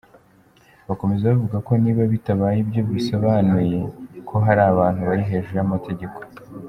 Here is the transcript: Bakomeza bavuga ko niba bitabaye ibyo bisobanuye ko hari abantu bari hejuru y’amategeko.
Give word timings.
Bakomeza 0.87 1.25
bavuga 1.31 1.57
ko 1.67 1.71
niba 1.83 2.03
bitabaye 2.13 2.57
ibyo 2.63 2.81
bisobanuye 2.91 3.79
ko 4.27 4.35
hari 4.45 4.61
abantu 4.71 5.01
bari 5.09 5.23
hejuru 5.31 5.55
y’amategeko. 5.59 6.19